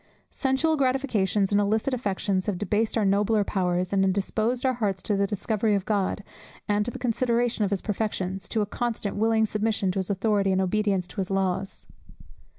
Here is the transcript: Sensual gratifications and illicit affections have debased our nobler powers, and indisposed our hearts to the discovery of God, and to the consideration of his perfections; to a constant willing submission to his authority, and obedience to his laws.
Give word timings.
Sensual 0.31 0.77
gratifications 0.77 1.51
and 1.51 1.61
illicit 1.61 1.93
affections 1.93 2.47
have 2.47 2.57
debased 2.57 2.97
our 2.97 3.05
nobler 3.05 3.43
powers, 3.43 3.93
and 3.93 4.03
indisposed 4.03 4.65
our 4.65 4.73
hearts 4.73 5.03
to 5.03 5.15
the 5.15 5.27
discovery 5.27 5.75
of 5.75 5.85
God, 5.85 6.23
and 6.67 6.83
to 6.85 6.89
the 6.89 6.97
consideration 6.97 7.63
of 7.63 7.69
his 7.69 7.83
perfections; 7.83 8.47
to 8.47 8.61
a 8.61 8.65
constant 8.65 9.15
willing 9.15 9.45
submission 9.45 9.91
to 9.91 9.99
his 9.99 10.09
authority, 10.09 10.51
and 10.51 10.59
obedience 10.59 11.07
to 11.09 11.17
his 11.17 11.29
laws. 11.29 11.85